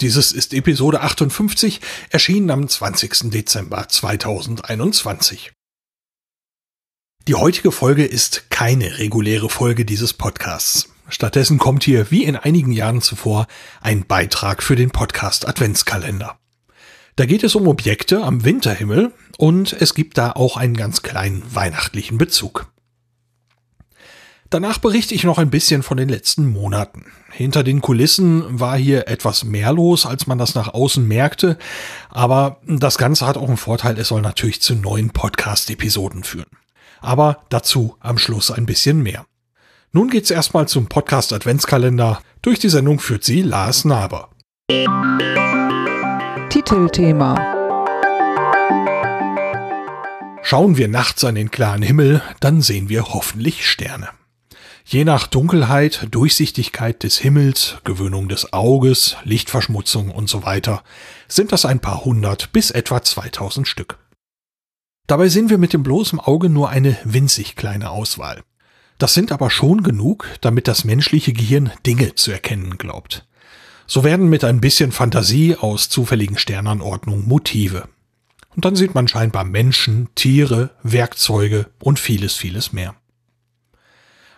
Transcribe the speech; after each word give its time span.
Dieses 0.00 0.32
ist 0.32 0.54
Episode 0.54 1.02
58, 1.02 1.78
erschienen 2.08 2.50
am 2.50 2.66
20. 2.66 3.30
Dezember 3.30 3.86
2021. 3.86 5.52
Die 7.28 7.34
heutige 7.34 7.70
Folge 7.70 8.06
ist 8.06 8.48
keine 8.48 8.98
reguläre 8.98 9.50
Folge 9.50 9.84
dieses 9.84 10.14
Podcasts. 10.14 10.88
Stattdessen 11.10 11.58
kommt 11.58 11.84
hier, 11.84 12.10
wie 12.10 12.24
in 12.24 12.36
einigen 12.36 12.72
Jahren 12.72 13.02
zuvor, 13.02 13.46
ein 13.82 14.06
Beitrag 14.06 14.62
für 14.62 14.74
den 14.74 14.90
Podcast 14.90 15.46
Adventskalender. 15.46 16.38
Da 17.16 17.26
geht 17.26 17.44
es 17.44 17.54
um 17.54 17.68
Objekte 17.68 18.22
am 18.22 18.42
Winterhimmel 18.42 19.12
und 19.36 19.74
es 19.74 19.92
gibt 19.92 20.16
da 20.16 20.32
auch 20.32 20.56
einen 20.56 20.78
ganz 20.78 21.02
kleinen 21.02 21.42
weihnachtlichen 21.54 22.16
Bezug. 22.16 22.72
Danach 24.50 24.78
berichte 24.78 25.14
ich 25.14 25.22
noch 25.22 25.38
ein 25.38 25.48
bisschen 25.48 25.84
von 25.84 25.96
den 25.96 26.08
letzten 26.08 26.44
Monaten. 26.50 27.06
Hinter 27.30 27.62
den 27.62 27.80
Kulissen 27.80 28.58
war 28.58 28.76
hier 28.76 29.06
etwas 29.06 29.44
mehr 29.44 29.72
los, 29.72 30.06
als 30.06 30.26
man 30.26 30.38
das 30.38 30.56
nach 30.56 30.74
außen 30.74 31.06
merkte, 31.06 31.56
aber 32.08 32.60
das 32.66 32.98
Ganze 32.98 33.28
hat 33.28 33.36
auch 33.36 33.46
einen 33.46 33.56
Vorteil, 33.56 33.96
es 33.96 34.08
soll 34.08 34.22
natürlich 34.22 34.60
zu 34.60 34.74
neuen 34.74 35.10
Podcast-Episoden 35.10 36.24
führen. 36.24 36.50
Aber 37.00 37.44
dazu 37.48 37.96
am 38.00 38.18
Schluss 38.18 38.50
ein 38.50 38.66
bisschen 38.66 39.04
mehr. 39.04 39.24
Nun 39.92 40.10
geht's 40.10 40.32
erstmal 40.32 40.66
zum 40.66 40.88
Podcast 40.88 41.32
Adventskalender. 41.32 42.20
Durch 42.42 42.58
die 42.58 42.68
Sendung 42.70 42.98
führt 42.98 43.22
sie 43.22 43.42
Lars 43.42 43.84
Naber. 43.84 44.30
Titelthema 46.48 47.36
Schauen 50.42 50.76
wir 50.76 50.88
nachts 50.88 51.22
an 51.24 51.36
den 51.36 51.52
klaren 51.52 51.82
Himmel, 51.82 52.22
dann 52.40 52.62
sehen 52.62 52.88
wir 52.88 53.14
hoffentlich 53.14 53.68
Sterne. 53.68 54.08
Je 54.92 55.04
nach 55.04 55.28
Dunkelheit, 55.28 56.08
Durchsichtigkeit 56.10 57.04
des 57.04 57.16
Himmels, 57.16 57.76
Gewöhnung 57.84 58.28
des 58.28 58.52
Auges, 58.52 59.14
Lichtverschmutzung 59.22 60.10
und 60.10 60.28
so 60.28 60.42
weiter 60.42 60.82
sind 61.28 61.52
das 61.52 61.64
ein 61.64 61.78
paar 61.78 62.04
hundert 62.04 62.50
bis 62.50 62.72
etwa 62.72 63.00
2000 63.00 63.68
Stück. 63.68 63.98
Dabei 65.06 65.28
sehen 65.28 65.48
wir 65.48 65.58
mit 65.58 65.74
dem 65.74 65.84
bloßen 65.84 66.18
Auge 66.18 66.48
nur 66.48 66.70
eine 66.70 66.96
winzig 67.04 67.54
kleine 67.54 67.90
Auswahl. 67.90 68.42
Das 68.98 69.14
sind 69.14 69.30
aber 69.30 69.48
schon 69.48 69.84
genug, 69.84 70.26
damit 70.40 70.66
das 70.66 70.82
menschliche 70.82 71.32
Gehirn 71.32 71.70
Dinge 71.86 72.16
zu 72.16 72.32
erkennen 72.32 72.76
glaubt. 72.76 73.28
So 73.86 74.02
werden 74.02 74.28
mit 74.28 74.42
ein 74.42 74.60
bisschen 74.60 74.90
Fantasie 74.90 75.54
aus 75.54 75.88
zufälligen 75.88 76.36
Sternanordnungen 76.36 77.28
Motive. 77.28 77.86
Und 78.56 78.64
dann 78.64 78.74
sieht 78.74 78.96
man 78.96 79.06
scheinbar 79.06 79.44
Menschen, 79.44 80.08
Tiere, 80.16 80.70
Werkzeuge 80.82 81.70
und 81.78 82.00
vieles, 82.00 82.34
vieles 82.34 82.72
mehr. 82.72 82.99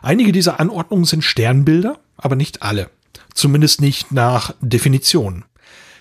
Einige 0.03 0.33
dieser 0.33 0.59
Anordnungen 0.59 1.05
sind 1.05 1.23
Sternbilder, 1.23 2.01
aber 2.17 2.35
nicht 2.35 2.63
alle. 2.63 2.91
Zumindest 3.35 3.81
nicht 3.81 4.13
nach 4.13 4.55
Definition. 4.61 5.45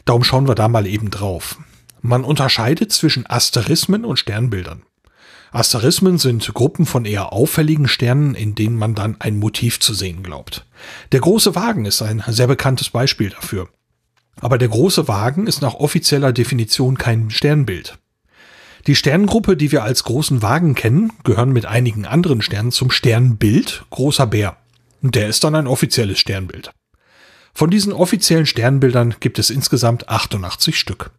Darum 0.05 0.23
schauen 0.23 0.47
wir 0.47 0.55
da 0.55 0.67
mal 0.67 0.87
eben 0.87 1.11
drauf. 1.11 1.57
Man 2.01 2.23
unterscheidet 2.23 2.91
zwischen 2.91 3.29
Asterismen 3.29 4.03
und 4.03 4.17
Sternbildern. 4.17 4.81
Asterismen 5.51 6.17
sind 6.17 6.51
Gruppen 6.53 6.85
von 6.85 7.05
eher 7.05 7.31
auffälligen 7.31 7.87
Sternen, 7.87 8.35
in 8.35 8.55
denen 8.55 8.77
man 8.77 8.95
dann 8.95 9.17
ein 9.19 9.37
Motiv 9.37 9.79
zu 9.79 9.93
sehen 9.93 10.23
glaubt. 10.23 10.65
Der 11.11 11.19
große 11.19 11.53
Wagen 11.55 11.85
ist 11.85 12.01
ein 12.01 12.23
sehr 12.27 12.47
bekanntes 12.47 12.89
Beispiel 12.89 13.29
dafür. 13.29 13.69
Aber 14.39 14.57
der 14.57 14.69
große 14.69 15.07
Wagen 15.07 15.45
ist 15.45 15.61
nach 15.61 15.75
offizieller 15.75 16.33
Definition 16.33 16.97
kein 16.97 17.29
Sternbild. 17.29 17.99
Die 18.87 18.95
Sternengruppe, 18.95 19.55
die 19.55 19.71
wir 19.71 19.83
als 19.83 20.03
großen 20.03 20.41
Wagen 20.41 20.73
kennen, 20.73 21.13
gehören 21.23 21.51
mit 21.51 21.65
einigen 21.65 22.05
anderen 22.05 22.41
Sternen 22.41 22.71
zum 22.71 22.89
Sternbild 22.89 23.85
Großer 23.91 24.27
Bär. 24.27 24.57
Und 25.01 25.15
der 25.15 25.27
ist 25.27 25.43
dann 25.43 25.55
ein 25.55 25.67
offizielles 25.67 26.19
Sternbild. 26.19 26.71
Von 27.53 27.69
diesen 27.69 27.93
offiziellen 27.93 28.45
Sternbildern 28.45 29.15
gibt 29.19 29.37
es 29.37 29.49
insgesamt 29.49 30.09
88 30.09 30.79
Stück. 30.79 31.11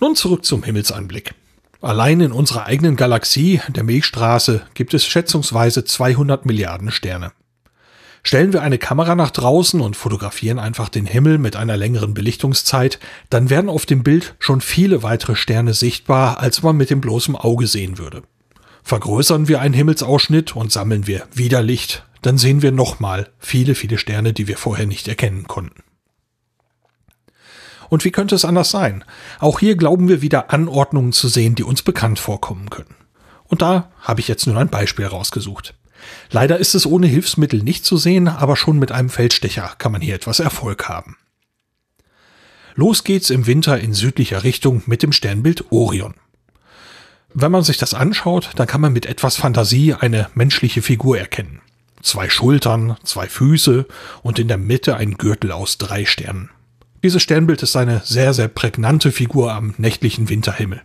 Nun 0.00 0.16
zurück 0.16 0.44
zum 0.44 0.62
Himmelsanblick. 0.62 1.34
Allein 1.80 2.20
in 2.20 2.32
unserer 2.32 2.66
eigenen 2.66 2.96
Galaxie, 2.96 3.60
der 3.68 3.84
Milchstraße, 3.84 4.62
gibt 4.74 4.94
es 4.94 5.06
schätzungsweise 5.06 5.84
200 5.84 6.44
Milliarden 6.44 6.90
Sterne. 6.90 7.32
Stellen 8.28 8.52
wir 8.52 8.60
eine 8.60 8.76
Kamera 8.76 9.14
nach 9.14 9.30
draußen 9.30 9.80
und 9.80 9.96
fotografieren 9.96 10.58
einfach 10.58 10.90
den 10.90 11.06
Himmel 11.06 11.38
mit 11.38 11.56
einer 11.56 11.78
längeren 11.78 12.12
Belichtungszeit, 12.12 12.98
dann 13.30 13.48
werden 13.48 13.70
auf 13.70 13.86
dem 13.86 14.02
Bild 14.02 14.34
schon 14.38 14.60
viele 14.60 15.02
weitere 15.02 15.34
Sterne 15.34 15.72
sichtbar, 15.72 16.38
als 16.38 16.62
man 16.62 16.76
mit 16.76 16.90
dem 16.90 17.00
bloßen 17.00 17.36
Auge 17.36 17.66
sehen 17.66 17.96
würde. 17.96 18.22
Vergrößern 18.82 19.48
wir 19.48 19.62
einen 19.62 19.72
Himmelsausschnitt 19.72 20.54
und 20.54 20.70
sammeln 20.70 21.06
wir 21.06 21.26
wieder 21.32 21.62
Licht, 21.62 22.04
dann 22.20 22.36
sehen 22.36 22.60
wir 22.60 22.70
nochmal 22.70 23.30
viele, 23.38 23.74
viele 23.74 23.96
Sterne, 23.96 24.34
die 24.34 24.46
wir 24.46 24.58
vorher 24.58 24.84
nicht 24.86 25.08
erkennen 25.08 25.48
konnten. 25.48 25.82
Und 27.88 28.04
wie 28.04 28.10
könnte 28.10 28.34
es 28.34 28.44
anders 28.44 28.70
sein? 28.70 29.04
Auch 29.40 29.58
hier 29.58 29.74
glauben 29.74 30.06
wir 30.06 30.20
wieder 30.20 30.52
Anordnungen 30.52 31.14
zu 31.14 31.28
sehen, 31.28 31.54
die 31.54 31.64
uns 31.64 31.80
bekannt 31.80 32.18
vorkommen 32.18 32.68
können. 32.68 32.94
Und 33.44 33.62
da 33.62 33.90
habe 34.02 34.20
ich 34.20 34.28
jetzt 34.28 34.46
nur 34.46 34.58
ein 34.58 34.68
Beispiel 34.68 35.06
rausgesucht. 35.06 35.77
Leider 36.30 36.58
ist 36.58 36.74
es 36.74 36.86
ohne 36.86 37.06
Hilfsmittel 37.06 37.62
nicht 37.62 37.84
zu 37.84 37.96
sehen, 37.96 38.28
aber 38.28 38.56
schon 38.56 38.78
mit 38.78 38.92
einem 38.92 39.08
Feldstecher 39.08 39.74
kann 39.78 39.92
man 39.92 40.00
hier 40.00 40.14
etwas 40.14 40.40
Erfolg 40.40 40.88
haben. 40.88 41.16
Los 42.74 43.02
geht's 43.02 43.30
im 43.30 43.46
Winter 43.46 43.80
in 43.80 43.92
südlicher 43.92 44.44
Richtung 44.44 44.82
mit 44.86 45.02
dem 45.02 45.12
Sternbild 45.12 45.72
Orion. 45.72 46.14
Wenn 47.34 47.52
man 47.52 47.62
sich 47.62 47.76
das 47.76 47.92
anschaut, 47.92 48.50
dann 48.56 48.66
kann 48.66 48.80
man 48.80 48.92
mit 48.92 49.06
etwas 49.06 49.36
Fantasie 49.36 49.94
eine 49.94 50.28
menschliche 50.34 50.80
Figur 50.80 51.18
erkennen. 51.18 51.60
Zwei 52.02 52.30
Schultern, 52.30 52.96
zwei 53.02 53.26
Füße 53.26 53.86
und 54.22 54.38
in 54.38 54.48
der 54.48 54.58
Mitte 54.58 54.96
ein 54.96 55.14
Gürtel 55.14 55.52
aus 55.52 55.78
drei 55.78 56.04
Sternen. 56.04 56.50
Dieses 57.02 57.22
Sternbild 57.22 57.62
ist 57.62 57.76
eine 57.76 58.00
sehr, 58.04 58.34
sehr 58.34 58.48
prägnante 58.48 59.12
Figur 59.12 59.52
am 59.52 59.74
nächtlichen 59.78 60.28
Winterhimmel. 60.28 60.82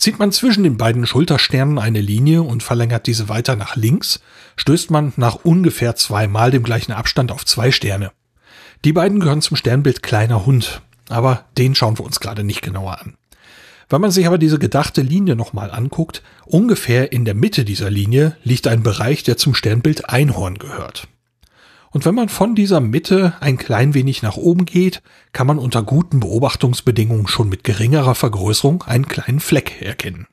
Zieht 0.00 0.18
man 0.18 0.32
zwischen 0.32 0.64
den 0.64 0.78
beiden 0.78 1.06
Schultersternen 1.06 1.78
eine 1.78 2.00
Linie 2.00 2.42
und 2.42 2.62
verlängert 2.62 3.06
diese 3.06 3.28
weiter 3.28 3.54
nach 3.54 3.76
links, 3.76 4.20
stößt 4.56 4.90
man 4.90 5.12
nach 5.16 5.44
ungefähr 5.44 5.94
zweimal 5.94 6.50
dem 6.50 6.62
gleichen 6.62 6.92
Abstand 6.92 7.30
auf 7.30 7.44
zwei 7.44 7.70
Sterne. 7.70 8.10
Die 8.82 8.94
beiden 8.94 9.20
gehören 9.20 9.42
zum 9.42 9.58
Sternbild 9.58 10.02
kleiner 10.02 10.46
Hund, 10.46 10.80
aber 11.10 11.44
den 11.58 11.74
schauen 11.74 11.98
wir 11.98 12.06
uns 12.06 12.18
gerade 12.18 12.44
nicht 12.44 12.62
genauer 12.62 12.98
an. 12.98 13.18
Wenn 13.90 14.00
man 14.00 14.10
sich 14.10 14.26
aber 14.26 14.38
diese 14.38 14.58
gedachte 14.58 15.02
Linie 15.02 15.36
nochmal 15.36 15.70
anguckt, 15.70 16.22
ungefähr 16.46 17.12
in 17.12 17.26
der 17.26 17.34
Mitte 17.34 17.66
dieser 17.66 17.90
Linie 17.90 18.38
liegt 18.42 18.68
ein 18.68 18.82
Bereich, 18.82 19.22
der 19.22 19.36
zum 19.36 19.54
Sternbild 19.54 20.08
Einhorn 20.08 20.56
gehört. 20.56 21.08
Und 21.92 22.04
wenn 22.04 22.14
man 22.14 22.28
von 22.28 22.54
dieser 22.54 22.80
Mitte 22.80 23.34
ein 23.40 23.56
klein 23.56 23.94
wenig 23.94 24.22
nach 24.22 24.36
oben 24.36 24.64
geht, 24.64 25.02
kann 25.32 25.48
man 25.48 25.58
unter 25.58 25.82
guten 25.82 26.20
Beobachtungsbedingungen 26.20 27.26
schon 27.26 27.48
mit 27.48 27.64
geringerer 27.64 28.14
Vergrößerung 28.14 28.84
einen 28.84 29.08
kleinen 29.08 29.40
Fleck 29.40 29.82
erkennen. 29.82 30.28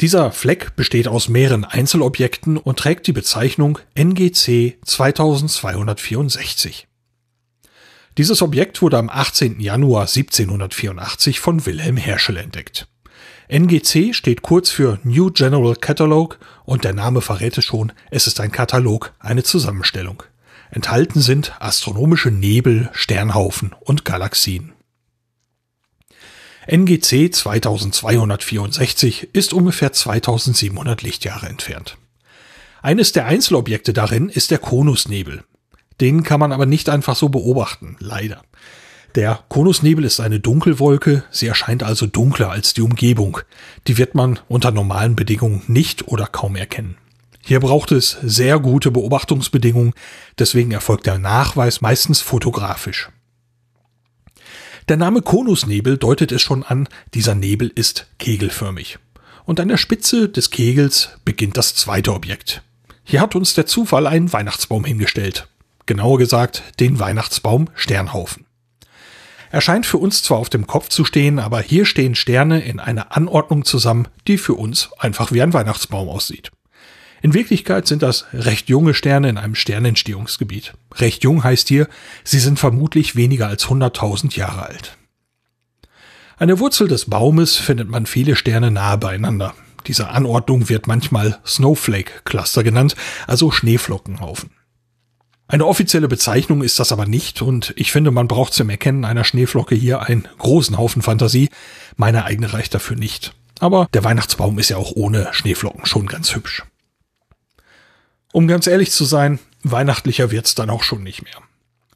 Dieser 0.00 0.32
Fleck 0.32 0.74
besteht 0.74 1.06
aus 1.06 1.28
mehreren 1.28 1.64
Einzelobjekten 1.64 2.56
und 2.56 2.78
trägt 2.78 3.06
die 3.06 3.12
Bezeichnung 3.12 3.78
NGC 3.94 4.78
2264. 4.84 6.88
Dieses 8.16 8.42
Objekt 8.42 8.82
wurde 8.82 8.98
am 8.98 9.08
18. 9.08 9.60
Januar 9.60 10.02
1784 10.02 11.40
von 11.40 11.64
Wilhelm 11.66 11.96
Herschel 11.96 12.36
entdeckt. 12.36 12.86
NGC 13.48 14.14
steht 14.14 14.42
kurz 14.42 14.70
für 14.70 14.98
New 15.04 15.30
General 15.30 15.76
Catalog 15.76 16.38
und 16.64 16.84
der 16.84 16.94
Name 16.94 17.20
verrät 17.20 17.58
es 17.58 17.64
schon, 17.64 17.92
es 18.10 18.26
ist 18.26 18.40
ein 18.40 18.52
Katalog, 18.52 19.12
eine 19.18 19.42
Zusammenstellung. 19.42 20.22
Enthalten 20.70 21.20
sind 21.20 21.52
astronomische 21.60 22.30
Nebel, 22.30 22.90
Sternhaufen 22.92 23.74
und 23.80 24.04
Galaxien. 24.04 24.72
NGC 26.66 27.30
2264 27.30 29.34
ist 29.34 29.52
ungefähr 29.52 29.92
2700 29.92 31.02
Lichtjahre 31.02 31.46
entfernt. 31.46 31.98
Eines 32.80 33.12
der 33.12 33.26
Einzelobjekte 33.26 33.92
darin 33.92 34.30
ist 34.30 34.50
der 34.50 34.58
Konusnebel. 34.58 35.44
Den 36.00 36.22
kann 36.22 36.40
man 36.40 36.52
aber 36.52 36.66
nicht 36.66 36.88
einfach 36.88 37.16
so 37.16 37.28
beobachten, 37.28 37.96
leider. 38.00 38.42
Der 39.14 39.44
Konusnebel 39.48 40.04
ist 40.04 40.18
eine 40.18 40.40
Dunkelwolke, 40.40 41.22
sie 41.30 41.46
erscheint 41.46 41.84
also 41.84 42.06
dunkler 42.06 42.50
als 42.50 42.74
die 42.74 42.82
Umgebung. 42.82 43.38
Die 43.86 43.96
wird 43.96 44.16
man 44.16 44.40
unter 44.48 44.72
normalen 44.72 45.14
Bedingungen 45.14 45.62
nicht 45.68 46.08
oder 46.08 46.26
kaum 46.26 46.56
erkennen. 46.56 46.96
Hier 47.40 47.60
braucht 47.60 47.92
es 47.92 48.16
sehr 48.22 48.58
gute 48.58 48.90
Beobachtungsbedingungen, 48.90 49.92
deswegen 50.38 50.72
erfolgt 50.72 51.06
der 51.06 51.18
Nachweis 51.18 51.80
meistens 51.80 52.22
fotografisch. 52.22 53.10
Der 54.88 54.96
Name 54.96 55.22
Konusnebel 55.22 55.96
deutet 55.96 56.32
es 56.32 56.42
schon 56.42 56.64
an, 56.64 56.88
dieser 57.14 57.36
Nebel 57.36 57.70
ist 57.72 58.08
kegelförmig. 58.18 58.98
Und 59.44 59.60
an 59.60 59.68
der 59.68 59.76
Spitze 59.76 60.28
des 60.28 60.50
Kegels 60.50 61.10
beginnt 61.24 61.56
das 61.56 61.76
zweite 61.76 62.12
Objekt. 62.14 62.62
Hier 63.04 63.20
hat 63.20 63.36
uns 63.36 63.54
der 63.54 63.66
Zufall 63.66 64.06
einen 64.06 64.32
Weihnachtsbaum 64.32 64.84
hingestellt. 64.84 65.46
Genauer 65.86 66.18
gesagt, 66.18 66.62
den 66.80 66.98
Weihnachtsbaum 66.98 67.68
Sternhaufen. 67.74 68.43
Er 69.54 69.60
scheint 69.60 69.86
für 69.86 69.98
uns 69.98 70.20
zwar 70.20 70.38
auf 70.38 70.50
dem 70.50 70.66
Kopf 70.66 70.88
zu 70.88 71.04
stehen, 71.04 71.38
aber 71.38 71.60
hier 71.60 71.86
stehen 71.86 72.16
Sterne 72.16 72.64
in 72.64 72.80
einer 72.80 73.16
Anordnung 73.16 73.64
zusammen, 73.64 74.08
die 74.26 74.36
für 74.36 74.54
uns 74.54 74.90
einfach 74.98 75.30
wie 75.30 75.42
ein 75.42 75.52
Weihnachtsbaum 75.52 76.08
aussieht. 76.08 76.50
In 77.22 77.34
Wirklichkeit 77.34 77.86
sind 77.86 78.02
das 78.02 78.24
recht 78.32 78.68
junge 78.68 78.94
Sterne 78.94 79.28
in 79.28 79.38
einem 79.38 79.54
Sternentstehungsgebiet. 79.54 80.74
Recht 80.96 81.22
jung 81.22 81.44
heißt 81.44 81.68
hier, 81.68 81.86
sie 82.24 82.40
sind 82.40 82.58
vermutlich 82.58 83.14
weniger 83.14 83.46
als 83.46 83.66
100.000 83.66 84.36
Jahre 84.36 84.66
alt. 84.66 84.96
An 86.36 86.48
der 86.48 86.58
Wurzel 86.58 86.88
des 86.88 87.08
Baumes 87.08 87.54
findet 87.54 87.88
man 87.88 88.06
viele 88.06 88.34
Sterne 88.34 88.72
nahe 88.72 88.98
beieinander. 88.98 89.54
Diese 89.86 90.08
Anordnung 90.08 90.68
wird 90.68 90.88
manchmal 90.88 91.38
Snowflake 91.46 92.22
Cluster 92.24 92.64
genannt, 92.64 92.96
also 93.28 93.52
Schneeflockenhaufen. 93.52 94.50
Eine 95.46 95.66
offizielle 95.66 96.08
Bezeichnung 96.08 96.62
ist 96.62 96.78
das 96.78 96.90
aber 96.90 97.06
nicht 97.06 97.42
und 97.42 97.74
ich 97.76 97.92
finde, 97.92 98.10
man 98.10 98.28
braucht 98.28 98.54
zum 98.54 98.70
Erkennen 98.70 99.04
einer 99.04 99.24
Schneeflocke 99.24 99.74
hier 99.74 100.00
einen 100.02 100.26
großen 100.38 100.78
Haufen 100.78 101.02
Fantasie. 101.02 101.50
Meine 101.96 102.24
eigene 102.24 102.52
reicht 102.52 102.74
dafür 102.74 102.96
nicht. 102.96 103.34
Aber 103.60 103.88
der 103.92 104.04
Weihnachtsbaum 104.04 104.58
ist 104.58 104.70
ja 104.70 104.78
auch 104.78 104.92
ohne 104.94 105.28
Schneeflocken 105.32 105.86
schon 105.86 106.06
ganz 106.06 106.34
hübsch. 106.34 106.64
Um 108.32 108.48
ganz 108.48 108.66
ehrlich 108.66 108.90
zu 108.90 109.04
sein, 109.04 109.38
weihnachtlicher 109.62 110.30
wird's 110.30 110.54
dann 110.54 110.70
auch 110.70 110.82
schon 110.82 111.02
nicht 111.02 111.22
mehr. 111.22 111.36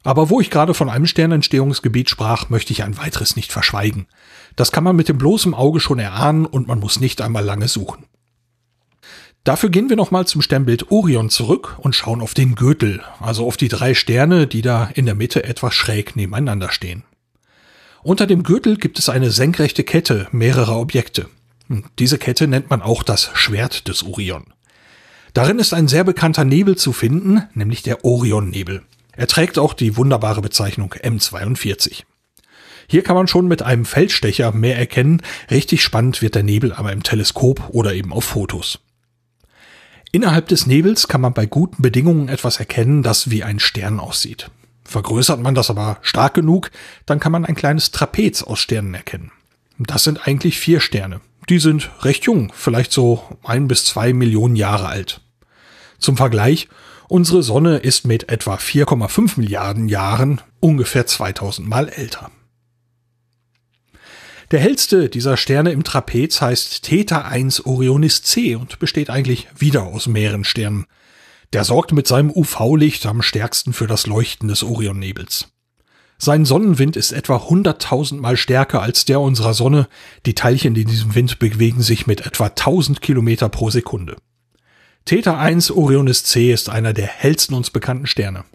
Aber 0.03 0.29
wo 0.29 0.39
ich 0.39 0.49
gerade 0.49 0.73
von 0.73 0.89
einem 0.89 1.05
Sternentstehungsgebiet 1.05 2.09
sprach, 2.09 2.49
möchte 2.49 2.71
ich 2.71 2.83
ein 2.83 2.97
weiteres 2.97 3.35
nicht 3.35 3.51
verschweigen. 3.51 4.07
Das 4.55 4.71
kann 4.71 4.83
man 4.83 4.95
mit 4.95 5.09
dem 5.09 5.17
bloßen 5.17 5.53
Auge 5.53 5.79
schon 5.79 5.99
erahnen 5.99 6.45
und 6.45 6.67
man 6.67 6.79
muss 6.79 6.99
nicht 6.99 7.19
einmal 7.19 7.43
lange 7.43 7.67
suchen. 7.67 8.05
Dafür 9.49 9.71
gehen 9.71 9.89
wir 9.89 9.95
nochmal 9.95 10.27
zum 10.27 10.43
Sternbild 10.43 10.91
Orion 10.91 11.31
zurück 11.31 11.75
und 11.79 11.95
schauen 11.95 12.21
auf 12.21 12.35
den 12.35 12.53
Gürtel, 12.53 13.01
also 13.19 13.47
auf 13.47 13.57
die 13.57 13.67
drei 13.67 13.95
Sterne, 13.95 14.45
die 14.45 14.61
da 14.61 14.91
in 14.93 15.07
der 15.07 15.15
Mitte 15.15 15.43
etwas 15.43 15.73
schräg 15.73 16.15
nebeneinander 16.15 16.69
stehen. 16.71 17.01
Unter 18.03 18.27
dem 18.27 18.43
Gürtel 18.43 18.77
gibt 18.77 18.99
es 18.99 19.09
eine 19.09 19.31
senkrechte 19.31 19.83
Kette 19.83 20.27
mehrerer 20.31 20.79
Objekte. 20.79 21.29
Diese 21.97 22.19
Kette 22.19 22.47
nennt 22.47 22.69
man 22.69 22.83
auch 22.83 23.01
das 23.01 23.31
Schwert 23.33 23.87
des 23.87 24.03
Orion. 24.03 24.43
Darin 25.33 25.57
ist 25.57 25.73
ein 25.73 25.87
sehr 25.87 26.03
bekannter 26.03 26.45
Nebel 26.45 26.75
zu 26.75 26.93
finden, 26.93 27.41
nämlich 27.55 27.81
der 27.81 28.05
Orionnebel. 28.05 28.83
Er 29.13 29.25
trägt 29.25 29.57
auch 29.57 29.73
die 29.73 29.97
wunderbare 29.97 30.41
Bezeichnung 30.41 30.93
M42. 30.93 32.03
Hier 32.87 33.01
kann 33.01 33.15
man 33.15 33.27
schon 33.27 33.47
mit 33.47 33.63
einem 33.63 33.85
Feldstecher 33.85 34.51
mehr 34.51 34.77
erkennen, 34.77 35.23
richtig 35.49 35.81
spannend 35.81 36.21
wird 36.21 36.35
der 36.35 36.43
Nebel 36.43 36.71
aber 36.71 36.91
im 36.91 37.01
Teleskop 37.01 37.69
oder 37.71 37.95
eben 37.95 38.13
auf 38.13 38.25
Fotos. 38.25 38.77
Innerhalb 40.11 40.47
des 40.47 40.65
Nebels 40.65 41.07
kann 41.07 41.21
man 41.21 41.33
bei 41.33 41.45
guten 41.45 41.81
Bedingungen 41.83 42.29
etwas 42.29 42.57
erkennen, 42.57 43.03
das 43.03 43.29
wie 43.29 43.43
ein 43.43 43.59
Stern 43.59 43.99
aussieht. 43.99 44.49
Vergrößert 44.83 45.39
man 45.39 45.53
das 45.53 45.69
aber 45.69 45.99
stark 46.01 46.33
genug, 46.33 46.71
dann 47.05 47.19
kann 47.19 47.31
man 47.31 47.45
ein 47.45 47.53
kleines 47.53 47.91
Trapez 47.91 48.41
aus 48.41 48.59
Sternen 48.59 48.95
erkennen. 48.95 49.31
Das 49.77 50.03
sind 50.03 50.27
eigentlich 50.27 50.59
vier 50.59 50.79
Sterne. 50.79 51.21
Die 51.47 51.59
sind 51.59 51.91
recht 52.01 52.25
jung, 52.25 52.51
vielleicht 52.55 52.91
so 52.91 53.23
ein 53.43 53.67
bis 53.67 53.85
zwei 53.85 54.13
Millionen 54.13 54.55
Jahre 54.55 54.87
alt. 54.87 55.21
Zum 55.99 56.17
Vergleich, 56.17 56.69
unsere 57.07 57.43
Sonne 57.43 57.77
ist 57.77 58.05
mit 58.05 58.29
etwa 58.29 58.55
4,5 58.55 59.39
Milliarden 59.39 59.89
Jahren 59.89 60.41
ungefähr 60.59 61.05
2000 61.05 61.67
Mal 61.67 61.87
älter. 61.87 62.31
Der 64.51 64.59
hellste 64.59 65.09
dieser 65.09 65.37
Sterne 65.37 65.71
im 65.71 65.83
Trapez 65.83 66.41
heißt 66.41 66.81
Theta 66.81 67.21
1 67.21 67.67
Orionis 67.67 68.23
C 68.23 68.55
und 68.55 68.79
besteht 68.79 69.11
eigentlich 69.11 69.47
wieder 69.55 69.83
aus 69.83 70.07
mehreren 70.07 70.43
Sternen. 70.43 70.87
Der 71.53 71.63
sorgt 71.63 71.91
mit 71.91 72.07
seinem 72.07 72.31
UV-Licht 72.31 73.05
am 73.05 73.21
stärksten 73.21 73.73
für 73.73 73.85
das 73.85 74.07
Leuchten 74.07 74.47
des 74.47 74.63
Orionnebels. 74.63 75.49
Sein 76.17 76.45
Sonnenwind 76.45 76.97
ist 76.97 77.11
etwa 77.11 77.37
100.000 77.37 78.19
Mal 78.19 78.37
stärker 78.37 78.81
als 78.81 79.05
der 79.05 79.21
unserer 79.21 79.53
Sonne. 79.53 79.87
Die 80.25 80.33
Teilchen 80.33 80.75
in 80.75 80.87
diesem 80.87 81.13
Wind 81.13 81.37
bewegen 81.37 81.83
sich 81.83 82.07
mit 82.07 82.25
etwa 82.25 82.47
1000 82.47 83.01
Kilometer 83.01 83.49
pro 83.49 83.69
Sekunde. 83.69 84.17
Theta 85.05 85.37
1 85.37 85.69
Orionis 85.71 86.23
C 86.23 86.51
ist 86.51 86.69
einer 86.69 86.93
der 86.93 87.07
hellsten 87.07 87.53
uns 87.53 87.69
bekannten 87.69 88.07
Sterne. 88.07 88.45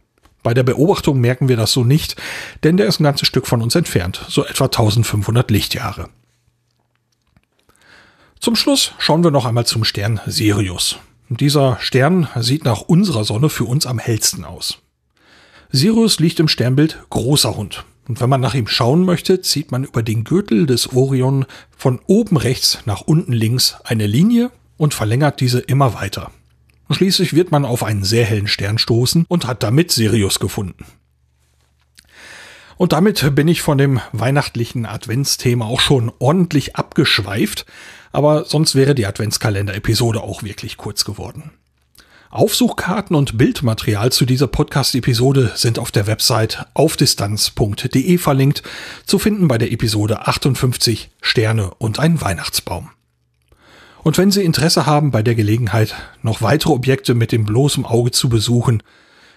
Bei 0.44 0.55
der 0.55 0.62
Beobachtung 0.62 1.20
merken 1.20 1.49
wir 1.49 1.56
das 1.56 1.73
so 1.73 1.85
nicht, 1.85 2.17
denn 2.62 2.76
der 2.76 2.87
ist 2.87 3.00
ein 3.00 3.05
ganzes 3.05 3.26
Stück 3.26 3.46
von 3.46 3.62
uns 3.62 3.75
entfernt, 3.75 4.25
so 4.29 4.44
etwa 4.44 4.67
1500 4.67 5.50
Lichtjahre. 5.50 6.11
Zum 8.38 8.55
Schluss 8.55 8.93
schauen 8.99 9.25
wir 9.25 9.31
noch 9.31 9.46
einmal 9.46 9.64
zum 9.64 9.85
Stern 9.85 10.20
Sirius. 10.26 10.99
Dieser 11.31 11.79
Stern 11.81 12.29
sieht 12.37 12.67
nach 12.67 12.82
unserer 12.82 13.25
Sonne 13.25 13.49
für 13.49 13.64
uns 13.64 13.87
am 13.87 13.99
hellsten 13.99 14.44
aus. 14.44 14.81
Sirius 15.73 16.20
liegt 16.20 16.38
im 16.38 16.49
Sternbild 16.49 16.99
Großer 17.08 17.56
Hund. 17.56 17.87
Und 18.06 18.20
wenn 18.20 18.29
man 18.29 18.43
nach 18.43 18.52
ihm 18.52 18.67
schauen 18.67 19.06
möchte, 19.06 19.41
zieht 19.41 19.73
man 19.73 19.85
über 19.85 20.02
den 20.02 20.25
Gürtel 20.25 20.67
des 20.67 20.93
Orion 20.93 21.46
von 21.75 22.00
oben 22.06 22.37
rechts 22.37 22.81
nach 22.85 23.00
unten 23.00 23.32
links 23.32 23.76
eine 23.82 24.06
Linie 24.06 24.50
und 24.76 24.93
verlängert 24.93 25.41
diese 25.41 25.61
immer 25.61 25.94
weiter. 25.94 26.31
Schließlich 26.90 27.34
wird 27.34 27.50
man 27.50 27.64
auf 27.64 27.82
einen 27.82 28.04
sehr 28.04 28.25
hellen 28.25 28.46
Stern 28.46 28.78
stoßen 28.78 29.25
und 29.28 29.46
hat 29.46 29.62
damit 29.62 29.90
Sirius 29.90 30.38
gefunden. 30.38 30.84
Und 32.76 32.92
damit 32.92 33.34
bin 33.34 33.48
ich 33.48 33.62
von 33.62 33.78
dem 33.78 34.00
weihnachtlichen 34.12 34.84
Adventsthema 34.84 35.64
auch 35.64 35.81
schon 35.81 36.12
ordentlich 36.19 36.76
abgeschweift, 36.76 37.66
aber 38.12 38.44
sonst 38.44 38.75
wäre 38.75 38.94
die 38.94 39.06
Adventskalender-Episode 39.06 40.22
auch 40.22 40.42
wirklich 40.42 40.76
kurz 40.76 41.04
geworden. 41.04 41.52
Aufsuchkarten 42.31 43.14
und 43.14 43.38
Bildmaterial 43.38 44.10
zu 44.10 44.26
dieser 44.26 44.48
Podcast-Episode 44.48 45.52
sind 45.54 45.78
auf 45.78 45.92
der 45.92 46.08
Website 46.08 46.66
aufdistanz.de 46.75 48.19
verlinkt, 48.19 48.64
zu 49.06 49.20
finden 49.20 49.46
bei 49.46 49.56
der 49.56 49.70
Episode 49.70 50.26
58 50.26 51.10
Sterne 51.20 51.72
und 51.75 52.00
ein 52.00 52.20
Weihnachtsbaum. 52.20 52.90
Und 54.04 54.18
wenn 54.18 54.30
Sie 54.30 54.44
Interesse 54.44 54.84
haben, 54.84 55.10
bei 55.10 55.22
der 55.22 55.34
Gelegenheit 55.34 55.94
noch 56.22 56.42
weitere 56.42 56.72
Objekte 56.72 57.14
mit 57.14 57.32
dem 57.32 57.44
bloßen 57.46 57.86
Auge 57.86 58.10
zu 58.10 58.28
besuchen, 58.28 58.82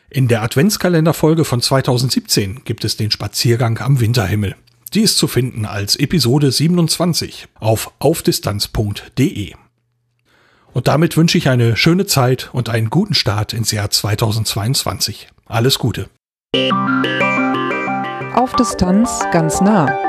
in 0.09 0.27
der 0.27 0.41
Adventskalenderfolge 0.43 1.45
von 1.45 1.61
2017 1.61 2.61
gibt 2.65 2.83
es 2.83 2.97
den 2.97 3.09
Spaziergang 3.09 3.79
am 3.79 3.99
Winterhimmel. 3.99 4.55
Die 4.93 5.01
ist 5.01 5.17
zu 5.17 5.27
finden 5.27 5.65
als 5.65 5.95
Episode 5.95 6.51
27 6.51 7.47
auf 7.59 7.91
aufdistanz.de. 7.99 9.53
Und 10.73 10.87
damit 10.87 11.17
wünsche 11.17 11.37
ich 11.37 11.49
eine 11.49 11.75
schöne 11.77 12.05
Zeit 12.05 12.49
und 12.53 12.69
einen 12.69 12.89
guten 12.89 13.13
Start 13.13 13.53
ins 13.53 13.71
Jahr 13.71 13.89
2022. 13.89 15.29
Alles 15.45 15.79
Gute. 15.79 16.09
Auf 18.35 18.53
Distanz 18.55 19.21
ganz 19.31 19.61
nah. 19.61 20.06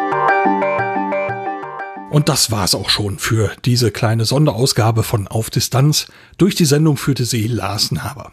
Und 2.11 2.31
das 2.31 2.51
war's 2.51 2.75
auch 2.75 2.89
schon 2.89 3.19
für 3.19 3.53
diese 3.67 3.91
kleine 3.91 4.25
Sonderausgabe 4.25 5.03
von 5.03 5.29
Auf 5.29 5.51
Distanz. 5.51 6.07
Durch 6.39 6.55
die 6.55 6.65
Sendung 6.65 6.97
führte 6.97 7.27
sie 7.27 7.47
Lars 7.47 7.93
Naber. 7.93 8.33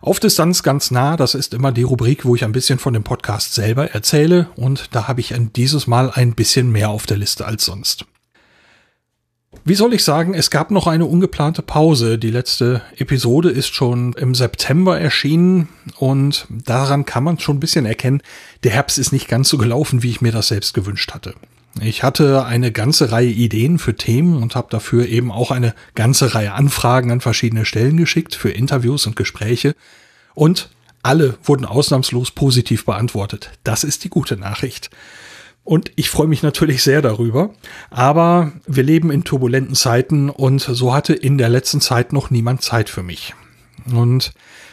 Auf 0.00 0.20
Distanz 0.20 0.62
ganz 0.62 0.90
nah, 0.90 1.16
das 1.16 1.34
ist 1.34 1.54
immer 1.54 1.72
die 1.72 1.82
Rubrik, 1.82 2.24
wo 2.24 2.36
ich 2.36 2.44
ein 2.44 2.52
bisschen 2.52 2.78
von 2.78 2.92
dem 2.92 3.02
Podcast 3.02 3.54
selber 3.54 3.90
erzähle 3.90 4.48
und 4.56 4.94
da 4.94 5.06
habe 5.06 5.20
ich 5.20 5.34
dieses 5.56 5.86
Mal 5.86 6.10
ein 6.10 6.34
bisschen 6.34 6.70
mehr 6.70 6.90
auf 6.90 7.06
der 7.06 7.16
Liste 7.16 7.46
als 7.46 7.64
sonst. 7.64 8.04
Wie 9.64 9.74
soll 9.74 9.94
ich 9.94 10.02
sagen, 10.02 10.34
es 10.34 10.50
gab 10.50 10.70
noch 10.70 10.86
eine 10.86 11.04
ungeplante 11.04 11.62
Pause. 11.62 12.18
Die 12.18 12.30
letzte 12.30 12.82
Episode 12.96 13.50
ist 13.50 13.74
schon 13.74 14.12
im 14.14 14.34
September 14.34 14.98
erschienen 14.98 15.68
und 15.98 16.46
daran 16.50 17.04
kann 17.04 17.22
man 17.22 17.38
schon 17.38 17.56
ein 17.56 17.60
bisschen 17.60 17.86
erkennen, 17.86 18.22
der 18.64 18.72
Herbst 18.72 18.98
ist 18.98 19.12
nicht 19.12 19.28
ganz 19.28 19.48
so 19.48 19.58
gelaufen, 19.58 20.02
wie 20.02 20.10
ich 20.10 20.20
mir 20.20 20.32
das 20.32 20.48
selbst 20.48 20.74
gewünscht 20.74 21.12
hatte. 21.12 21.34
Ich 21.80 22.02
hatte 22.02 22.44
eine 22.44 22.70
ganze 22.70 23.12
Reihe 23.12 23.30
Ideen 23.30 23.78
für 23.78 23.96
Themen 23.96 24.42
und 24.42 24.54
habe 24.54 24.68
dafür 24.70 25.06
eben 25.06 25.32
auch 25.32 25.50
eine 25.50 25.74
ganze 25.94 26.34
Reihe 26.34 26.52
Anfragen 26.52 27.10
an 27.10 27.20
verschiedene 27.20 27.64
Stellen 27.64 27.96
geschickt 27.96 28.34
für 28.34 28.50
Interviews 28.50 29.06
und 29.06 29.16
Gespräche 29.16 29.74
und 30.34 30.70
alle 31.02 31.36
wurden 31.42 31.64
ausnahmslos 31.64 32.30
positiv 32.30 32.84
beantwortet. 32.84 33.50
Das 33.64 33.84
ist 33.84 34.04
die 34.04 34.08
gute 34.08 34.36
Nachricht. 34.36 34.90
Und 35.64 35.92
ich 35.96 36.10
freue 36.10 36.26
mich 36.26 36.42
natürlich 36.42 36.82
sehr 36.82 37.02
darüber. 37.02 37.50
Aber 37.90 38.52
wir 38.66 38.82
leben 38.82 39.10
in 39.10 39.24
turbulenten 39.24 39.74
Zeiten 39.74 40.30
und 40.30 40.60
so 40.60 40.92
hatte 40.92 41.12
in 41.12 41.38
der 41.38 41.48
letzten 41.48 41.80
Zeit 41.80 42.12
noch 42.12 42.30
niemand 42.30 42.62
Zeit 42.62 42.88
für 42.88 43.02
mich. 43.02 43.34
Und 43.92 44.32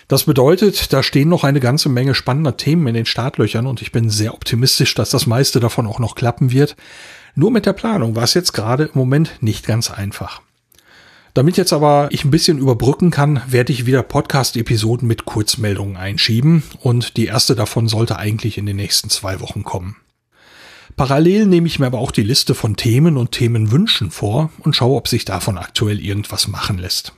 das 0.09 0.23
bedeutet, 0.23 0.91
da 0.91 1.03
stehen 1.03 1.29
noch 1.29 1.43
eine 1.43 1.59
ganze 1.59 1.87
Menge 1.87 2.15
spannender 2.15 2.57
Themen 2.57 2.87
in 2.87 2.95
den 2.95 3.05
Startlöchern 3.05 3.67
und 3.67 3.83
ich 3.83 3.91
bin 3.91 4.09
sehr 4.09 4.33
optimistisch, 4.33 4.95
dass 4.95 5.11
das 5.11 5.27
meiste 5.27 5.59
davon 5.59 5.85
auch 5.85 5.99
noch 5.99 6.15
klappen 6.15 6.51
wird. 6.51 6.75
Nur 7.35 7.51
mit 7.51 7.67
der 7.67 7.73
Planung 7.73 8.15
war 8.15 8.23
es 8.23 8.33
jetzt 8.33 8.53
gerade 8.53 8.85
im 8.85 8.97
Moment 8.97 9.37
nicht 9.39 9.67
ganz 9.67 9.91
einfach. 9.91 10.41
Damit 11.35 11.57
jetzt 11.57 11.73
aber 11.73 12.07
ich 12.09 12.25
ein 12.25 12.31
bisschen 12.31 12.57
überbrücken 12.57 13.11
kann, 13.11 13.43
werde 13.47 13.71
ich 13.71 13.85
wieder 13.85 14.01
Podcast-Episoden 14.01 15.07
mit 15.07 15.25
Kurzmeldungen 15.25 15.95
einschieben 15.95 16.63
und 16.81 17.15
die 17.15 17.27
erste 17.27 17.55
davon 17.55 17.87
sollte 17.87 18.17
eigentlich 18.17 18.57
in 18.57 18.65
den 18.65 18.77
nächsten 18.77 19.11
zwei 19.11 19.39
Wochen 19.41 19.63
kommen. 19.63 19.95
Parallel 20.95 21.45
nehme 21.45 21.67
ich 21.67 21.77
mir 21.77 21.85
aber 21.85 21.99
auch 21.99 22.11
die 22.11 22.23
Liste 22.23 22.55
von 22.55 22.75
Themen 22.75 23.15
und 23.15 23.31
Themenwünschen 23.31 24.09
vor 24.09 24.49
und 24.57 24.75
schaue, 24.75 24.97
ob 24.97 25.07
sich 25.07 25.23
davon 25.23 25.59
aktuell 25.59 25.99
irgendwas 25.99 26.47
machen 26.47 26.79
lässt. 26.79 27.13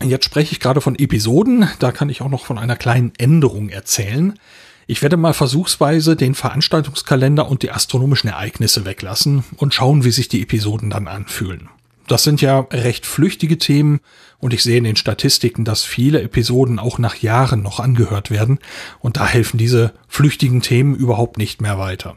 Jetzt 0.00 0.24
spreche 0.24 0.52
ich 0.52 0.60
gerade 0.60 0.80
von 0.80 0.98
Episoden, 0.98 1.68
da 1.78 1.92
kann 1.92 2.08
ich 2.08 2.22
auch 2.22 2.28
noch 2.28 2.44
von 2.44 2.58
einer 2.58 2.76
kleinen 2.76 3.12
Änderung 3.18 3.68
erzählen. 3.68 4.38
Ich 4.86 5.02
werde 5.02 5.16
mal 5.16 5.32
versuchsweise 5.32 6.16
den 6.16 6.34
Veranstaltungskalender 6.34 7.48
und 7.48 7.62
die 7.62 7.70
astronomischen 7.70 8.30
Ereignisse 8.30 8.84
weglassen 8.84 9.44
und 9.56 9.74
schauen, 9.74 10.04
wie 10.04 10.10
sich 10.10 10.28
die 10.28 10.42
Episoden 10.42 10.90
dann 10.90 11.06
anfühlen. 11.06 11.68
Das 12.08 12.24
sind 12.24 12.40
ja 12.40 12.60
recht 12.70 13.06
flüchtige 13.06 13.58
Themen 13.58 14.00
und 14.38 14.52
ich 14.52 14.62
sehe 14.62 14.78
in 14.78 14.84
den 14.84 14.96
Statistiken, 14.96 15.64
dass 15.64 15.84
viele 15.84 16.20
Episoden 16.20 16.78
auch 16.78 16.98
nach 16.98 17.16
Jahren 17.16 17.62
noch 17.62 17.78
angehört 17.78 18.30
werden 18.30 18.58
und 18.98 19.16
da 19.16 19.26
helfen 19.26 19.56
diese 19.56 19.92
flüchtigen 20.08 20.62
Themen 20.62 20.96
überhaupt 20.96 21.38
nicht 21.38 21.62
mehr 21.62 21.78
weiter. 21.78 22.16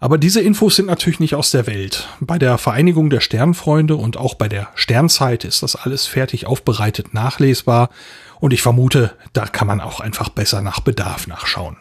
Aber 0.00 0.16
diese 0.16 0.40
Infos 0.40 0.76
sind 0.76 0.86
natürlich 0.86 1.20
nicht 1.20 1.34
aus 1.34 1.50
der 1.50 1.66
Welt. 1.66 2.08
Bei 2.20 2.38
der 2.38 2.56
Vereinigung 2.56 3.10
der 3.10 3.20
Sternfreunde 3.20 3.96
und 3.96 4.16
auch 4.16 4.34
bei 4.34 4.48
der 4.48 4.68
Sternzeit 4.74 5.44
ist 5.44 5.62
das 5.62 5.76
alles 5.76 6.06
fertig 6.06 6.46
aufbereitet 6.46 7.12
nachlesbar 7.12 7.90
und 8.40 8.54
ich 8.54 8.62
vermute, 8.62 9.14
da 9.34 9.46
kann 9.46 9.66
man 9.66 9.82
auch 9.82 10.00
einfach 10.00 10.30
besser 10.30 10.62
nach 10.62 10.80
Bedarf 10.80 11.26
nachschauen. 11.26 11.76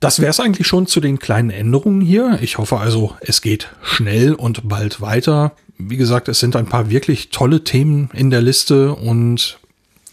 Das 0.00 0.20
wäre 0.20 0.30
es 0.30 0.40
eigentlich 0.40 0.66
schon 0.66 0.86
zu 0.86 1.00
den 1.00 1.18
kleinen 1.18 1.50
Änderungen 1.50 2.02
hier. 2.02 2.38
Ich 2.42 2.58
hoffe 2.58 2.78
also, 2.78 3.16
es 3.20 3.40
geht 3.40 3.68
schnell 3.82 4.34
und 4.34 4.68
bald 4.68 5.00
weiter. 5.00 5.52
Wie 5.78 5.96
gesagt, 5.96 6.28
es 6.28 6.40
sind 6.40 6.56
ein 6.56 6.66
paar 6.66 6.90
wirklich 6.90 7.30
tolle 7.30 7.64
Themen 7.64 8.10
in 8.12 8.28
der 8.28 8.42
Liste 8.42 8.94
und 8.94 9.58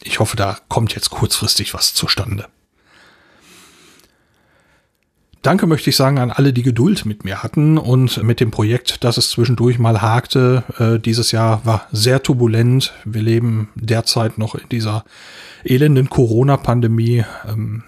ich 0.01 0.19
hoffe, 0.19 0.37
da 0.37 0.57
kommt 0.69 0.95
jetzt 0.95 1.09
kurzfristig 1.09 1.73
was 1.73 1.93
zustande. 1.93 2.47
Danke 5.47 5.65
möchte 5.65 5.89
ich 5.89 5.95
sagen 5.95 6.17
an 6.17 6.29
alle, 6.29 6.51
die 6.51 6.61
Geduld 6.61 7.05
mit 7.05 7.23
mir 7.23 7.41
hatten 7.41 7.77
und 7.77 8.21
mit 8.21 8.41
dem 8.41 8.51
Projekt, 8.51 9.05
dass 9.05 9.15
es 9.15 9.29
zwischendurch 9.29 9.79
mal 9.79 10.01
hakte. 10.01 10.65
Äh, 10.77 10.99
dieses 10.99 11.31
Jahr 11.31 11.61
war 11.63 11.87
sehr 11.93 12.21
turbulent. 12.21 12.91
Wir 13.05 13.21
leben 13.21 13.69
derzeit 13.73 14.37
noch 14.37 14.55
in 14.55 14.67
dieser 14.67 15.05
elenden 15.63 16.09
Corona-Pandemie. 16.09 17.23
Ähm, 17.47 17.83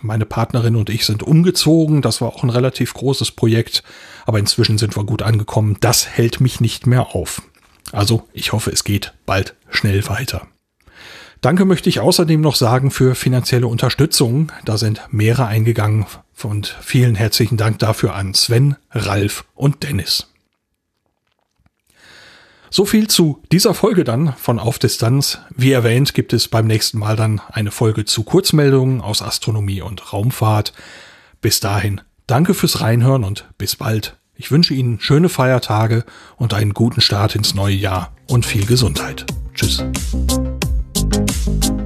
meine 0.00 0.24
Partnerin 0.24 0.74
und 0.74 0.88
ich 0.88 1.04
sind 1.04 1.22
umgezogen. 1.22 2.00
Das 2.00 2.22
war 2.22 2.28
auch 2.28 2.44
ein 2.44 2.48
relativ 2.48 2.94
großes 2.94 3.32
Projekt. 3.32 3.82
Aber 4.24 4.38
inzwischen 4.38 4.78
sind 4.78 4.96
wir 4.96 5.04
gut 5.04 5.20
angekommen. 5.20 5.76
Das 5.80 6.08
hält 6.08 6.40
mich 6.40 6.62
nicht 6.62 6.86
mehr 6.86 7.14
auf. 7.14 7.42
Also 7.92 8.26
ich 8.32 8.54
hoffe, 8.54 8.70
es 8.70 8.84
geht 8.84 9.12
bald 9.26 9.54
schnell 9.68 10.08
weiter. 10.08 10.46
Danke 11.42 11.64
möchte 11.64 11.88
ich 11.88 11.98
außerdem 11.98 12.40
noch 12.40 12.54
sagen 12.54 12.92
für 12.92 13.16
finanzielle 13.16 13.66
Unterstützung. 13.66 14.52
Da 14.64 14.78
sind 14.78 15.02
mehrere 15.10 15.46
eingegangen 15.46 16.06
und 16.40 16.78
vielen 16.80 17.16
herzlichen 17.16 17.56
Dank 17.56 17.80
dafür 17.80 18.14
an 18.14 18.32
Sven, 18.32 18.76
Ralf 18.92 19.44
und 19.54 19.82
Dennis. 19.82 20.28
So 22.70 22.86
viel 22.86 23.08
zu 23.08 23.42
dieser 23.50 23.74
Folge 23.74 24.04
dann 24.04 24.34
von 24.36 24.60
Auf 24.60 24.78
Distanz. 24.78 25.40
Wie 25.50 25.72
erwähnt, 25.72 26.14
gibt 26.14 26.32
es 26.32 26.46
beim 26.46 26.68
nächsten 26.68 26.98
Mal 26.98 27.16
dann 27.16 27.40
eine 27.50 27.72
Folge 27.72 28.04
zu 28.04 28.22
Kurzmeldungen 28.22 29.00
aus 29.00 29.20
Astronomie 29.20 29.82
und 29.82 30.12
Raumfahrt. 30.12 30.72
Bis 31.40 31.58
dahin, 31.58 32.00
danke 32.28 32.54
fürs 32.54 32.80
Reinhören 32.80 33.24
und 33.24 33.48
bis 33.58 33.74
bald. 33.74 34.16
Ich 34.36 34.52
wünsche 34.52 34.74
Ihnen 34.74 35.00
schöne 35.00 35.28
Feiertage 35.28 36.04
und 36.36 36.54
einen 36.54 36.72
guten 36.72 37.00
Start 37.00 37.34
ins 37.34 37.54
neue 37.54 37.74
Jahr 37.74 38.12
und 38.28 38.46
viel 38.46 38.64
Gesundheit. 38.64 39.26
Tschüss. 39.54 39.84
thank 41.12 41.64
you 41.66 41.81